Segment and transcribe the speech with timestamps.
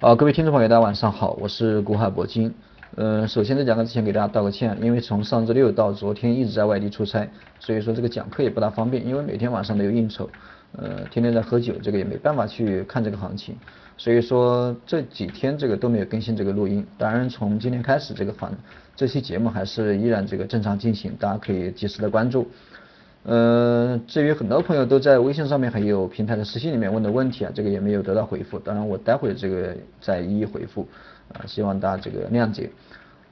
[0.00, 2.54] 好，各位听众朋友，大家晚上好，我是古海铂金。
[2.94, 10.30] 呃，首先在讲课之前给大家道个歉，因为从上周六到昨天一直在外地出差，所以说这个讲课也不大方便，因为每天晚上都有应酬，
[10.76, 13.56] 呃，天天在喝酒，这个也没办法去看这个行情，
[13.96, 16.86] 所以说这几天这个都没有更新这个录音。
[16.96, 18.52] 当然从今天开始，这个行
[18.94, 22.48] 这期节目还是依然这个正常进行，大家可以及时的关注。
[23.24, 30.88] 呃，至于很多朋友都在微信上面还有平台的私信里面问的问题啊，这个也没有得到回复，当然我待会这个再一一回复，
[31.34, 32.70] 啊，希望大家这个谅解。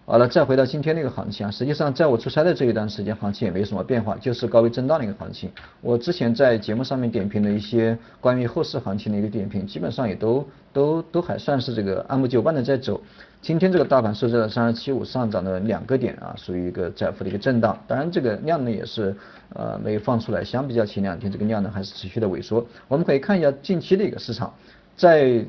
[0.09, 5.51] 好了，再回到今天那个行情啊，实际上在我出差的这一段时间，行情也没什么变化，就是高位震荡的一个行情。
[5.81, 13.01] 我之前在节目上面点评的一些关于后市行情的一个点评，基本上也都都都还算是这个按部就班的在走。
[13.43, 17.77] 今天这个大盘收在了三二七五，上涨了两个点啊，属于一个窄幅的一个震荡。
[17.89, 19.13] 当然这个量呢也是
[19.55, 22.65] 呃没有放出来，相比较前两天这个量呢还是持续的萎缩。
[22.87, 24.55] 我们可以看一下近期的一个市场，
[24.97, 25.45] 在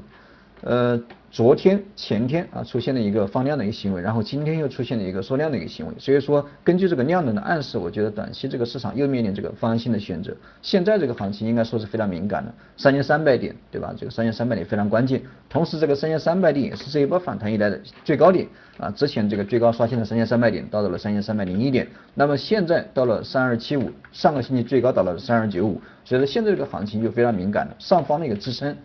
[0.61, 0.99] 呃。
[1.29, 10.33] 昨天、前天啊出现了一个放量的一个行为，然后今天又出现了一个缩量的一个行为，所以说根据这个量能的暗示，我觉得短期这个市场又面临这个方向性的选择。
[10.61, 13.93] 现在这个行情应该说是非常敏感的，三千三百点，对吧？
[13.95, 15.21] 这个三千三百点非常关键。
[15.49, 18.89] 同时，这个三千三百点也是这一波反弹以来的最高点啊。
[18.91, 28.75] 之前这个最高刷新了三千三百点，到达了三千三百零一点，那么现在到了三二七五，上个星期最高到了三二九五，所以说现在这个行情就非常敏感了，上方的一个支撑。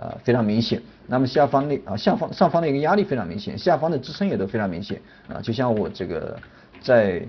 [0.00, 0.80] 呃，非常明显。
[1.06, 4.98] 那么下方的啊，下方上方的一个压力非常明显，下方的支撑也都非常明显
[5.28, 5.42] 啊。
[5.42, 6.34] 就像我这个
[6.80, 7.22] 在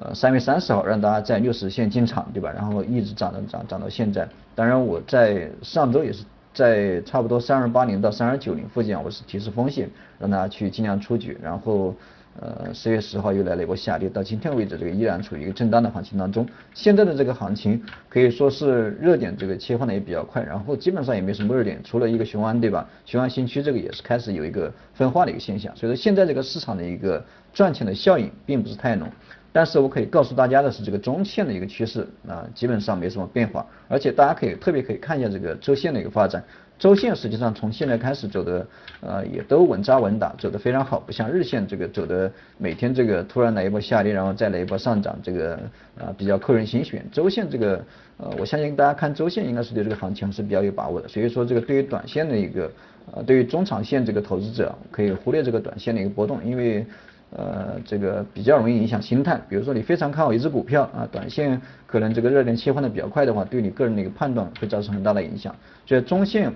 [0.00, 2.50] 呃三月三十号让大家在六十线进场，对吧？
[2.56, 4.26] 然后一直涨涨涨涨到现在。
[4.54, 11.94] 当然我在上周也是在差不多三二八零到三二九零附近，我是提示风险，让大家去尽量出局，然后。
[12.40, 16.46] 呃，十月十号又来了一波下跌，到今天为止，这个依然处于一个震荡的行情当中。
[16.74, 22.88] 现在的这个行情可以说是热点这个切换的也比较快，然后基本上也没什么热点，除了一个雄安，对吧？
[23.04, 29.08] 雄安新区这个也是开始有一个分化的一个现象，所以说现在这个市场的一个赚钱的效应并不是太浓。
[29.52, 36.44] 但是我可以告诉大家的是，这个中线的一个趋势啊，基本上没什么变化，而且大家可以特别可以看一下这个周线的一个发展。
[36.78, 38.66] 周线实际上从现在开始走的，
[39.00, 45.54] 呃，也都稳扎稳打，走得非常好，不像日线这个走的每天这个突然来一波下跌，然后再来一波上涨，这个
[45.98, 47.02] 啊比较扣人心弦。
[47.10, 47.84] 周线这个，
[48.18, 51.08] 呃，我相信大家看周线应该是对这个行情是比较有把握的。
[51.08, 52.70] 所以说这个对于短线的一个，
[53.12, 56.84] 呃，对于中长线这个投资者可以忽略这个短线的一个波动，因为。
[57.30, 59.38] 呃，这个比较容易影响心态。
[59.48, 65.54] 比如说你非常看好一只股票啊，短线可能这个热点切换的比较快的话，对你个人的一个判断会造成很大的影响。
[65.84, 66.54] 所以中线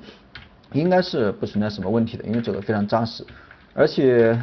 [0.73, 3.25] 应该是不存在什么问题的，因为走得非常扎实。
[3.75, 4.41] 而且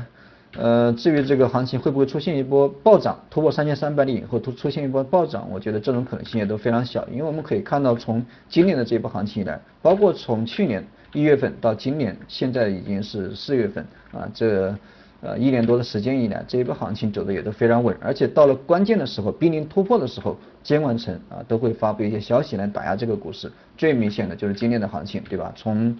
[0.57, 7.07] 呃，至于这个行情会不会出现一波暴涨，突破三千三百点以后突出现一波暴涨，我觉得这种可能性也都非常小。
[7.07, 14.75] 因为我们可以看到，从今年的这一波行情以来，包括从去年一月份到今年现在已经是四月份啊，这。
[15.22, 23.51] 呃，一年多的时间以来，这一波行情走的也都非常稳，而且到了关键的时候，濒临突破的时候，监管层啊都会发布一些消息来打压这个股市。
[23.75, 25.51] 最明显的就是今天的行情，对吧？
[25.55, 25.97] 从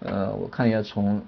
[0.00, 1.20] 呃，我看一下，从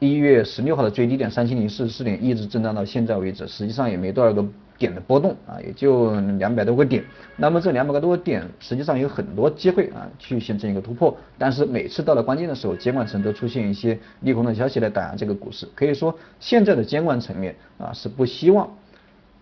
[0.00, 4.44] 一月十六号的最低点三千零四十四点一直震荡到现在为止，实际上也没多少个。
[4.78, 7.02] 点的波动啊，也就两百多个点，
[7.36, 11.16] 那么这两百个多个点，实际上有很多机会啊，去形成一个突破。
[11.38, 15.66] 但是每次到了关键的时候，监管层都出现一些利空的消息来打压这个股市。
[15.74, 18.68] 可以说，现在的监管层面啊，是不希望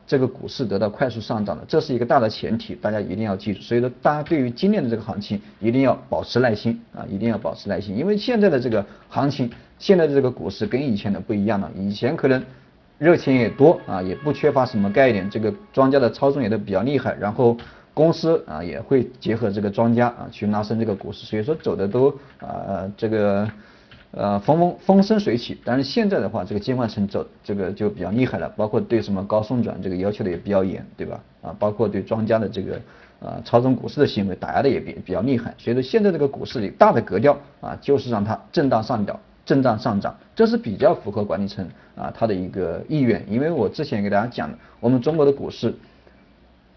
[0.06, 3.60] 这个股市得到快速上涨的，这是一个大的前提，大家一定要记住。
[3.60, 12.40] 所以说，大家对于今年的这个行情，一定要保持耐心啊，一定要保持耐心，因为现在的这个行情，现在的这个股市跟以前的不一样了，以前可能。
[12.98, 17.56] 热钱也多啊，也不缺乏什么概念，这个庄家的操纵也都比较厉害，然后
[17.92, 23.48] 公司啊也会结合这个庄家啊去拉升这个股市，所以说走的都啊这个
[24.12, 25.58] 呃风风风生水起。
[25.64, 31.20] 但是现在的话，这个监管层走这个就比较厉害了，包括对什么高送转这个要求的也比较严，对吧？
[31.42, 32.80] 啊，包括对庄家的这个
[33.20, 39.18] 啊操纵股市的行为打压的也比比较厉害，所以说现在这个股市里大的格调啊就是让它震荡上调。
[39.44, 45.74] 震荡上涨，这是比较符合管理层啊他的一个意愿，因为我之前给大家讲了，我们中国的股市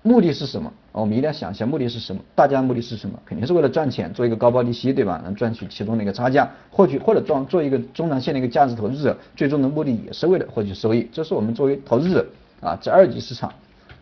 [0.04, 0.72] 目的是什么？
[0.92, 2.22] 我们一定要想一下目的是什么？
[2.34, 3.20] 大家目的是什么？
[3.26, 5.22] 肯定是为了赚钱，做一个高抛低吸，对吧？
[5.24, 12.26] 能赚取其中的一个差价，获取或者做做一个中长线的一个价值投资者，最终的目的也是为了获取收益，这是我们作为投资者
[12.62, 13.54] 啊在二级市场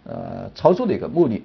[0.06, 1.44] 呃操作的一个目的。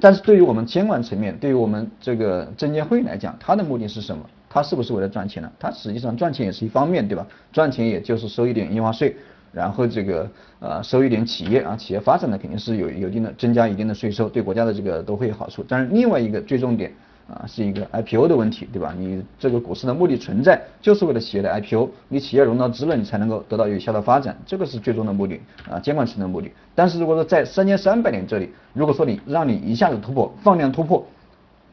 [0.00, 4.24] 但是对于我们监管层面，对于我们这个证监会来讲，它的目的是什么？
[4.52, 5.50] 它是不是为了赚钱呢？
[5.58, 7.26] 它实际上赚钱也是一方面，对吧？
[7.52, 9.16] 赚钱也就是收一点印花税，
[9.50, 10.28] 然后这个
[10.60, 15.64] 呃收一点企业啊，企业发展呢肯定是有有一定的增加一定的税收，对国家的这个都会有好处。
[15.66, 16.92] 但是另外一个最重点
[17.28, 18.94] 啊，是一个 IPO 的问题，对吧？
[18.98, 25.40] 你这个股市的目的存在就是为了企业的 IPO，你企业融到资了，你才能够得到有效的发展，这个是最终的目的
[25.70, 26.50] 啊，监管层的目的。
[26.74, 31.02] 但是如果说在三千三百点这里，如果说你让你一下子突破，放量突破。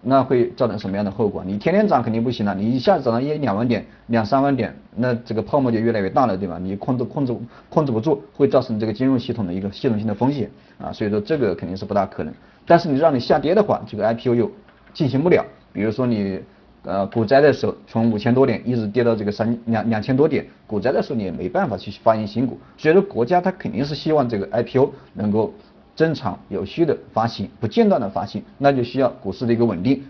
[0.01, 1.43] 那会造成什么样的后果？
[1.45, 6.57] 你天天涨肯定不行了，你一下子涨到一两万点、两三万点，那这个泡沫就越来越大了，对吧？
[6.57, 7.35] 你控制控制
[7.69, 10.49] 控制不住，会造成这个金融系统的一个系统性的风险
[10.81, 12.33] 啊，所以说这个肯定是不大可能。
[12.65, 14.49] 但是你让你下跌的话，这个 IPO 又
[14.93, 15.45] 进行不了。
[15.73, 16.39] 比如说你
[16.83, 25.53] 呃股灾的时候，从五千多点一直跌到这个三两两千多点，股灾的时候你也没办法去发行新股，所以说国家它肯定是希望这个 IPO 能够。
[25.99, 30.01] 正常有序的发行，不间断的发行，那就需要股市的一个稳定。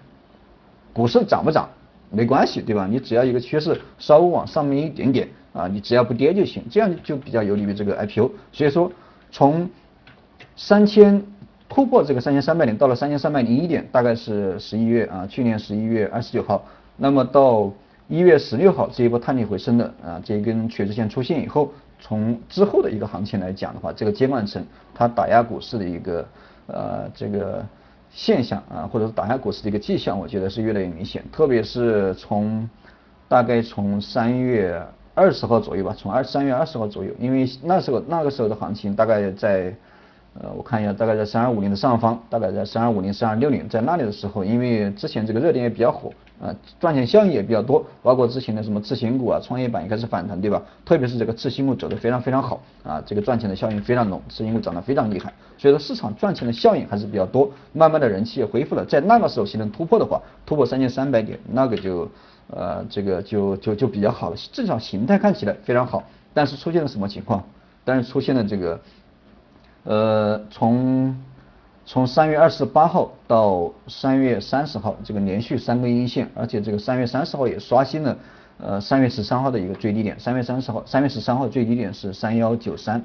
[0.93, 1.67] 股市涨不涨
[2.11, 2.85] 没关系，对吧？
[2.87, 8.29] 你只要一个趋势稍微往上面一点点啊，你只要不跌就行，这样就比较有利于这个 IPO。
[8.51, 8.91] 所以说，
[9.31, 9.67] 从
[10.55, 11.25] 三千
[11.67, 16.63] 突破这个三千三百点到了三千三百零一点，大概是十一月啊，去年十一月二十九号，
[16.97, 17.73] 那么到
[18.07, 21.73] 一月十六号这一波探底回升的啊，这一根趋势线出现以后。
[21.99, 26.27] 从之后的一个行情来讲的话，这个监管层它打压股市的一个
[26.67, 27.65] 呃这个
[28.09, 31.23] 现象啊，或者是打压股市的一个迹象，我觉得是越来越明显。
[31.31, 32.69] 特别是从
[33.27, 34.81] 大概从三月
[35.13, 39.75] 二十号左右吧，从二三月二十号左右，因为那时候那个时候的行情大概在。
[40.41, 50.61] 呃，我看一下，大概在三二五零的上方，大概在三二五零、三二六零，在那里的时候，因为之前这个热点也比较火，啊，赚钱效应也比较多，包括之前的什么次新股啊、创业板也开始反弹，对吧？
[50.85, 62.09] 特别是这个次新股走得非常非常好，啊，这个赚钱的效应非常浓，次新股涨得非常厉害，所以说市场赚钱的效应还是比较多，慢慢的人气也恢复了，在那个时候形成突破的话，突破三千三百点，那个就
[62.49, 66.01] 呃这个就就就比较好了，至少形态看起来非常好，
[66.33, 67.43] 但是出现了什么情况？
[67.83, 68.79] 但是出现了这个。
[69.83, 71.17] 呃，从
[71.85, 78.17] 从三月二十八号到三月三十号，这个连续三根阴线，而且这个三月三十号也刷新了
[78.59, 80.19] 呃三月十三号的一个最低点。
[80.19, 83.01] 三月三十号，三月十三号最低点是三幺九三，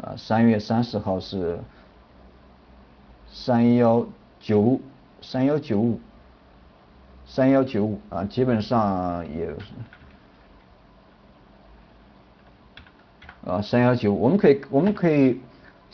[0.00, 1.58] 啊，三月三十号是
[3.30, 4.04] 三幺
[4.40, 4.80] 九
[5.20, 6.00] 三幺九五
[7.26, 9.54] 三幺九五啊，基本上也
[13.46, 15.38] 啊三幺九，我们可以我们可以。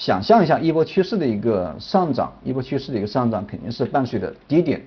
[0.00, 4.80] 想象一下一波趋势的一个上涨，一波趋势的一个上涨肯定是伴随着低点，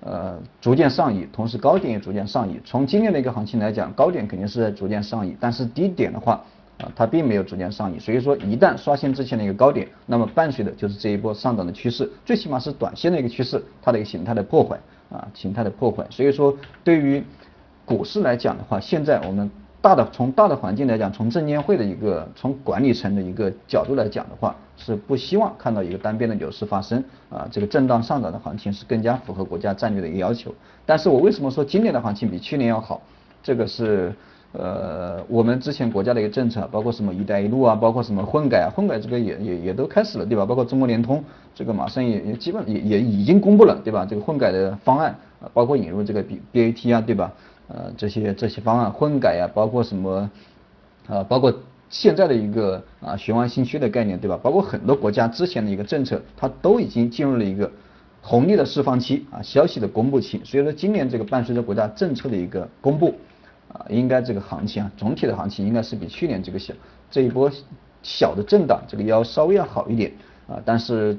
[0.00, 2.60] 呃，逐渐上移，同时高点也逐渐上移。
[2.62, 6.44] 从今年的一个行情来讲，高点肯定是在逐渐上移，但是低点的话，
[6.76, 7.98] 啊，它并没有逐渐上移。
[7.98, 14.78] 所以说，一旦刷新之前的一个高点，那么伴随的就是这一波上涨的趋势，最起码是短线的一个趋势，它的一个形态的破坏，
[15.08, 16.04] 啊，形态的破坏。
[16.10, 16.54] 所以说，
[16.84, 17.24] 对于
[17.86, 19.50] 股市来讲的话，现在我们。
[19.82, 30.54] 大的从大的环境来讲，从证监会的一个从管理层的一个角度来讲的话，是不希望看到一个单边的牛市发生啊，这个震荡上涨的行情是更加符合国家战略的一个要求。
[30.84, 33.00] 但是我为什么说今年的行情比去年要好？
[33.42, 34.12] 这个是
[34.52, 40.44] 呃我们之前国家的一个政策，包括什么一带一路啊，包括什么混改啊，混改这个也也也都开始了，对吧？
[40.44, 41.24] 包括中国联通
[41.54, 44.04] 这个马上也也基本也也已经公布了，对吧？
[44.04, 45.16] 这个混改的方案，
[45.54, 47.32] 包括引入这个 B B A T 啊，对吧？
[47.72, 50.28] 呃，这些这些方案混改呀，包括什么，
[51.06, 51.54] 啊，包括
[51.88, 54.36] 现在的一个啊雄安新区的概念，对吧？
[54.42, 57.70] 包括很多国家之前的一个政策，它都已经进入了一个
[58.20, 60.40] 红利的释放期啊，消息的公布期。
[60.44, 63.14] 所以说，今年这个伴随着国家政策的一个公布，
[63.72, 66.74] 啊，应该这个行情啊，总体的行情应该是比去年这个小
[67.08, 67.48] 这一波
[68.02, 70.12] 小的震荡，这个要稍微要好一点
[70.48, 71.16] 啊，但是。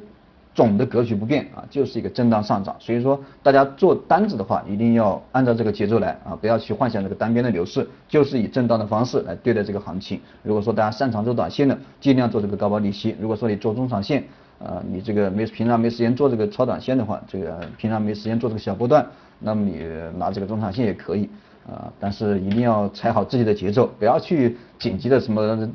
[0.54, 10.20] 总的格局不变啊，就是一个震荡上涨，所以说大家做单子的话，一定要按照这个节奏来啊，不要去幻想这个单边的牛市，就是以震荡的方式来对待这个行情。
[10.44, 14.24] 如果说大家擅长做短线的，尽量做这个高抛低吸；如果说你做中长线，
[14.60, 19.06] 啊，你这个没平常没时间做这个超短线的话，这个平常没时间做这个小波段，
[19.40, 19.86] 那么你
[20.18, 21.30] 拿这个中长线也可以
[21.66, 25.70] 啊，但是一定要踩好自己的节奏，不要去紧急的什么。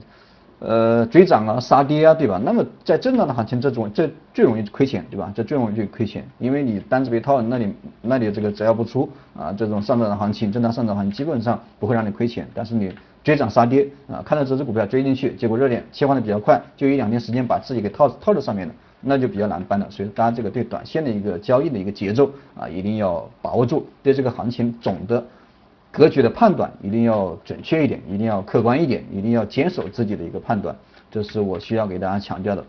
[0.59, 2.41] 呃，追涨啊，杀跌啊，对吧？
[2.43, 5.31] 那么在震荡的行情，这种这最容易亏钱，对吧？
[5.35, 9.07] 这最容易亏钱，因为你单子被套，那你那你这个只要不出
[9.39, 12.49] 啊，这种上涨的行情，震荡上涨行情基本上不会让你亏钱。
[12.55, 12.91] 但是你
[13.23, 18.73] 追涨杀跌啊，看到这只股票追进去，结果热点切换的比较快，就一两天时间把自己给套套在上面了，
[19.03, 19.87] 那就比较难办了。
[19.91, 25.23] 所以大家这个对短线的一个交易的一个节奏啊，一定要把握住，对这个行情总的。
[25.97, 30.77] 格局的判断一定要准确一点，一定要客观一点，一定要坚守自己的一个判断，
[31.11, 32.65] 这是我需要给大家强调的。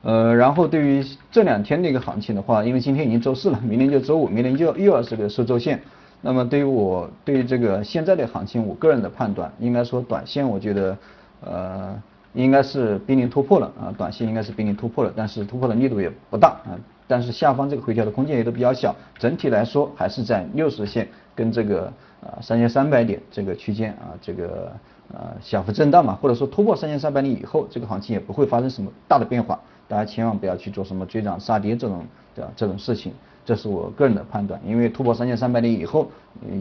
[0.00, 5.78] 呃，然后对于这两天的一个行情的话，因为今天已经周四了，明天就周五，明天就又要是个收周线。
[6.22, 10.96] 那么对于我对于这个现在的行情，我个人的判断，应该说短线我觉得
[11.42, 12.02] 呃
[12.32, 16.72] 应该是濒临突破了啊，短线应该是濒临突破了，但是突破的力度也不大啊，
[17.06, 21.92] 但是下方这个回调的空间也都比较小，整体来说还是在六十线跟这个
[22.22, 24.72] 呃三千三百点这个区间啊这个
[25.12, 33.12] 呃小幅震荡嘛，或者说突破三千三百点以后，这个行情也不会发生什么大的变化，大家千万不要去做什么追涨杀跌这种的这种事情。
[33.46, 36.10] 这是我个人的判断，因为突破三千三百点以后，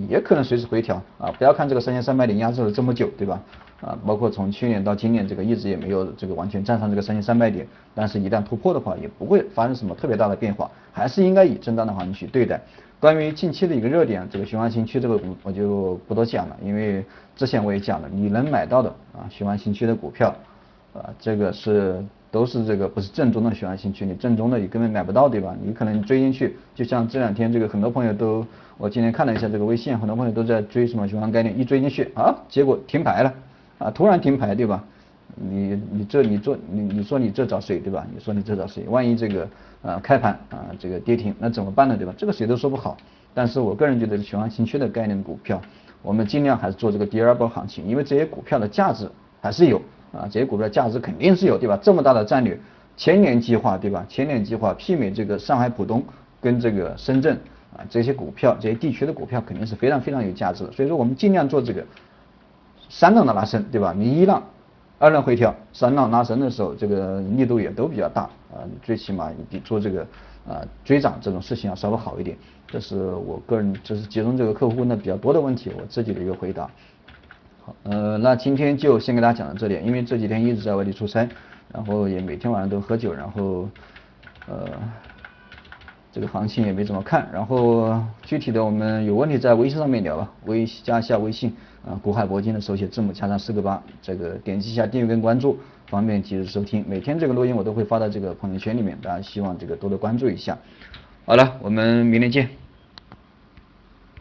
[0.09, 1.31] 也可能随时回调啊！
[1.37, 3.41] 不要看这个三千三百点压制了这么久，对吧？
[3.83, 12.59] 啊，包括从去年到今年，这个一直也没有这个完全站上这个三千三百点，但是一旦突破的话，也不会发生什么特别大的变化，还是应该以震荡的行情去对待。
[12.99, 17.03] 关于近期的一个热点，这个循环新区这个我就不多讲了，因为
[17.35, 20.33] 之前我也讲了，你能买到的啊循环新区的股票，
[20.93, 22.03] 啊这个是。
[22.33, 25.55] 都是这个不是正宗的循环新区，你正宗的你根本买不到，对吧？
[25.61, 28.43] 你可能追进去，就像这两天这个很多朋友都，
[28.79, 33.31] 我今天看了一下这个微信，很多朋友都在追什么循环概念，一追进去啊，结果停牌了，
[33.83, 34.83] 啊，突然停牌，对吧？
[35.35, 38.05] 你你这你做你你说你这找谁，对吧？
[38.13, 38.83] 你说你这找谁？
[38.87, 39.47] 万一这个
[39.81, 42.13] 啊开盘啊这个跌停，那怎么办呢，对吧？
[42.17, 42.95] 这个谁都说不好。
[43.33, 45.61] 但是我个人觉得雄安新区的概念股票，
[46.01, 49.09] 我们尽量还是做这个第二波行情，因为这些股票的价值
[49.41, 49.81] 还是有。
[50.13, 51.75] 啊，这些股票价值肯定是有，对吧？
[51.81, 52.55] 这么大的战略，
[52.95, 54.05] 千年计划，对吧？
[54.07, 56.03] 千年计划媲美这个上海浦东
[56.39, 57.35] 跟这个深圳
[57.75, 60.71] 啊，这些股票，这些地区的股票肯定是非常非常有价值的。
[60.71, 61.83] 所以说我们尽量做这个
[62.95, 63.91] 三浪的拉升，对吧？
[63.97, 64.43] 你一浪、
[64.99, 68.21] 二浪回调，三浪拉升的时候，这个力度也都比较大
[68.53, 68.61] 啊。
[68.83, 70.01] 最起码你比做这个
[70.47, 72.37] 啊追涨这种事情要稍微好一点。
[72.67, 76.69] 这是我个人，这是集中这个客户问的比较多的问题，我自己的一个回答。
[77.63, 81.27] 好，呃，那今天就先给大家讲到这里，因为这几天一直在外地出差，
[81.73, 83.67] 然后也每天晚上都喝酒，然后，
[84.47, 84.69] 呃，
[86.11, 100.57] 这个行情也没怎么看，然后具体的我们有问题在微信上面聊吧，微加一下微信，啊，古海铂金的手写字母加上四个八，这个点击一下订阅跟关注，方便及时收听，每天这个录音我都会发到这个朋友圈里面，大家希望这个多多关注一下。
[101.25, 102.62] 好了，我们明天见。